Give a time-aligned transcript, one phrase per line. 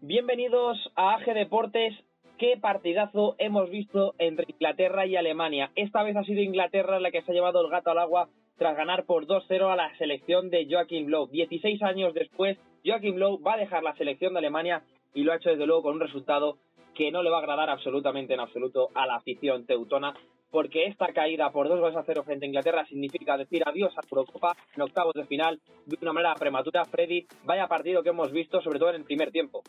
[0.00, 1.92] Bienvenidos a AG Deportes.
[2.38, 5.72] Qué partidazo hemos visto entre Inglaterra y Alemania.
[5.74, 8.28] Esta vez ha sido Inglaterra la que se ha llevado el gato al agua
[8.58, 11.26] tras ganar por 2-0 a la selección de Joachim Lowe.
[11.32, 12.56] 16 años después,
[12.86, 15.82] Joachim Lowe va a dejar la selección de Alemania y lo ha hecho desde luego
[15.82, 16.58] con un resultado
[16.94, 20.14] que no le va a agradar absolutamente en absoluto a la afición teutona
[20.50, 24.02] porque esta caída por dos goles a cero frente a Inglaterra significa decir adiós a
[24.10, 26.84] Eurocopa en octavos de final de una manera prematura.
[26.84, 29.62] Freddy, vaya partido que hemos visto, sobre todo en el primer tiempo.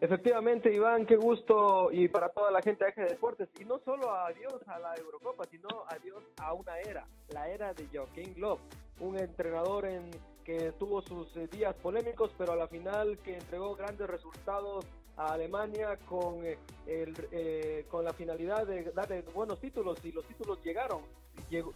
[0.00, 3.50] Efectivamente, Iván, qué gusto y para toda la gente de Eje Deportes.
[3.60, 7.86] Y no solo adiós a la Eurocopa, sino adiós a una era, la era de
[7.92, 8.62] Joaquín Love,
[9.00, 10.10] un entrenador en
[10.50, 14.84] que tuvo sus eh, días polémicos, pero a la final que entregó grandes resultados
[15.16, 20.26] a Alemania con, eh, el, eh, con la finalidad de darle buenos títulos y los
[20.26, 21.02] títulos llegaron.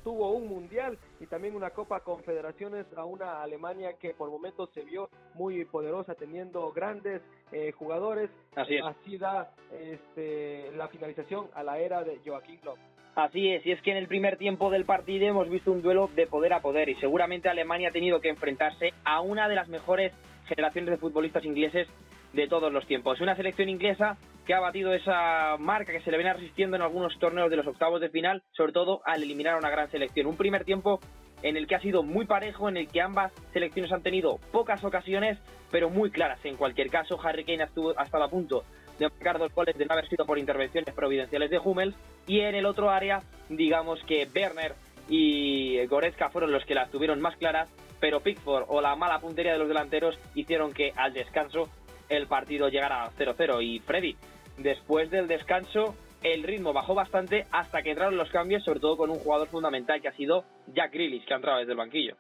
[0.03, 4.83] tuvo un mundial y también una Copa Confederaciones a una Alemania que por momentos se
[4.83, 8.29] vio muy poderosa teniendo grandes eh, jugadores.
[8.57, 12.79] Así, Así da este, la finalización a la era de Joaquín Klopp.
[13.15, 16.11] Así es, y es que en el primer tiempo del partido hemos visto un duelo
[16.17, 19.69] de poder a poder y seguramente Alemania ha tenido que enfrentarse a una de las
[19.69, 20.13] mejores
[20.47, 21.87] generaciones de futbolistas ingleses
[22.33, 23.21] de todos los tiempos.
[23.21, 27.17] Una selección inglesa que ha batido esa marca que se le viene resistiendo en algunos
[27.21, 30.27] torneos de los octavos de final, sobre todo al eliminar a una gran selección.
[30.27, 30.99] Un primer tiempo
[31.43, 34.83] en el que ha sido muy parejo, en el que ambas selecciones han tenido pocas
[34.83, 35.39] ocasiones,
[35.71, 36.45] pero muy claras.
[36.45, 38.65] En cualquier caso, Harry Kane ha estado a punto
[38.99, 42.55] de marcar dos goles de no haber sido por intervenciones providenciales de Hummels, y en
[42.55, 44.75] el otro área, digamos que Werner
[45.09, 47.69] y Goretzka fueron los que las tuvieron más claras,
[48.01, 51.69] pero Pickford o la mala puntería de los delanteros hicieron que al descanso
[52.09, 53.63] el partido llegara a 0-0.
[53.63, 54.17] Y Freddy,
[54.59, 59.11] después del descanso, el ritmo bajó bastante hasta que entraron los cambios, sobre todo con
[59.11, 62.17] un jugador fundamental que ha sido Jack Grealish, que ha entrado desde el banquillo.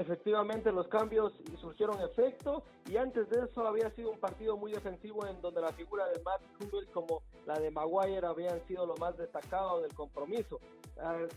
[0.00, 1.30] Efectivamente, los cambios
[1.60, 5.72] surgieron efecto y antes de eso había sido un partido muy defensivo en donde la
[5.72, 10.58] figura de Matt Hummels como la de Maguire habían sido lo más destacado del compromiso.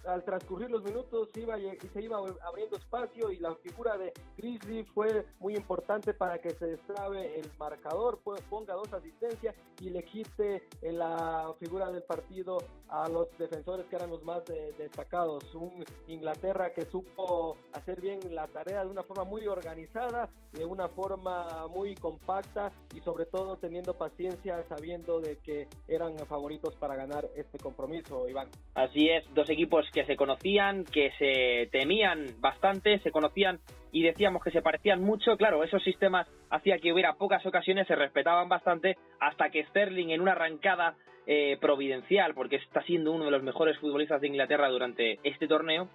[0.06, 5.26] Al, transcurrir los minutos iba, se iba abriendo espacio y la figura de Grizzly fue
[5.40, 8.20] muy importante para que se destrabe el marcador,
[8.50, 14.10] ponga dos asistencias y le quite la figura del partido a los defensores que eran
[14.10, 15.54] los más eh, destacados.
[15.54, 20.88] Un Inglaterra que supo hacer bien la tarea de una forma muy organizada, de una
[20.88, 27.26] forma muy compacta y sobre todo teniendo paciencia sabiendo de que eran favoritos para ganar
[27.36, 28.48] este compromiso, Iván.
[28.76, 33.60] Así es, dos equipos que se conocían, que se temían bastante, se conocían
[33.92, 35.36] y decíamos que se parecían mucho.
[35.38, 40.22] Claro, esos sistemas hacía que hubiera pocas ocasiones, se respetaban bastante, hasta que Sterling en
[40.22, 45.20] una arrancada eh, providencial, porque está siendo uno de los mejores futbolistas de Inglaterra durante
[45.24, 45.88] este torneo,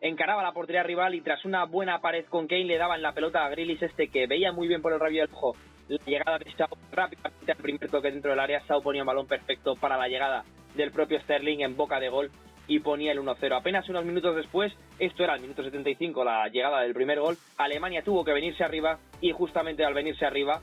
[0.00, 3.44] encaraba la portería rival y tras una buena pared con Kane le daban la pelota
[3.44, 5.56] a Grillis este que veía muy bien por el rabillo del ojo
[5.88, 9.26] la llegada de Shaw rápidamente al primer toque dentro del área Shaw ponía un balón
[9.26, 10.44] perfecto para la llegada
[10.74, 12.30] del propio Sterling en boca de gol
[12.68, 13.56] y ponía el 1-0.
[13.56, 18.02] Apenas unos minutos después, esto era el minuto 75, la llegada del primer gol, Alemania
[18.02, 20.62] tuvo que venirse arriba y justamente al venirse arriba,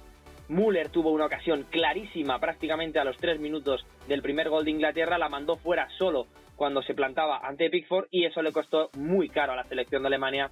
[0.50, 5.18] Müller tuvo una ocasión clarísima prácticamente a los tres minutos del primer gol de Inglaterra,
[5.18, 9.54] la mandó fuera solo cuando se plantaba ante Pickford y eso le costó muy caro
[9.54, 10.50] a la selección de Alemania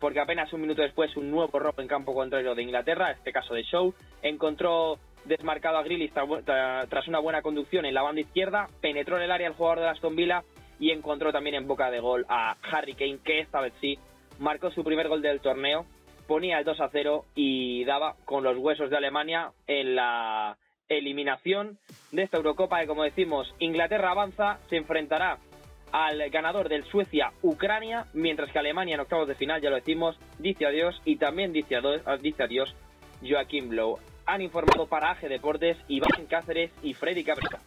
[0.00, 3.54] porque apenas un minuto después un nuevo robo en campo contrario de Inglaterra, este caso
[3.54, 9.16] de Show, encontró desmarcado a Grealish tras una buena conducción en la banda izquierda, penetró
[9.16, 10.42] en el área el jugador de Aston Villa
[10.78, 13.98] y encontró también en boca de gol a Harry Kane, que esta vez sí
[14.38, 15.86] marcó su primer gol del torneo,
[16.26, 20.56] ponía el 2 a 0 y daba con los huesos de Alemania en la
[20.88, 21.78] eliminación
[22.12, 25.38] de esta Eurocopa que como decimos Inglaterra avanza, se enfrentará
[25.92, 30.66] al ganador del Suecia-Ucrania, mientras que Alemania en octavos de final, ya lo decimos, dice
[30.66, 32.74] adiós y también dice adiós, dice adiós
[33.22, 33.98] Joaquín Blow.
[34.26, 37.60] Han informado para AG Deportes Iván Cáceres y Freddy Cabrera.